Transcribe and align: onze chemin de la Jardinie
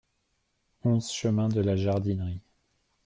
onze 0.83 1.11
chemin 1.11 1.47
de 1.47 1.61
la 1.61 1.75
Jardinie 1.75 2.41